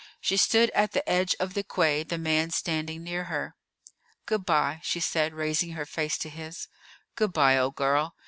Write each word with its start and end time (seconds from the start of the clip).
She 0.19 0.35
stood 0.35 0.71
at 0.71 0.93
the 0.93 1.07
edge 1.07 1.35
of 1.39 1.53
the 1.53 1.61
quay, 1.61 2.01
the 2.01 2.17
man 2.17 2.49
standing 2.49 3.03
near 3.03 3.25
her. 3.25 3.55
"Good 4.25 4.47
by," 4.47 4.79
she 4.81 4.99
said, 4.99 5.35
raising 5.35 5.73
her 5.73 5.85
face 5.85 6.17
to 6.17 6.29
his. 6.29 6.67
"Good 7.15 7.33
by, 7.33 7.55
old 7.59 7.75
girl. 7.75 8.15